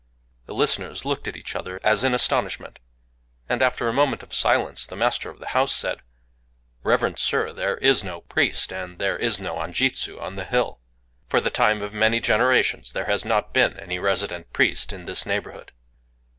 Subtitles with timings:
[0.47, 2.79] The listeners looked at each other, as in astonishment;
[3.47, 6.01] and, after a moment of silence, the master of the house said:—
[6.81, 10.79] "Reverend Sir, there is no priest and there is no anjitsu on the hill.
[11.27, 15.27] For the time of many generations there has not been any resident priest in this
[15.27, 15.71] neighborhood."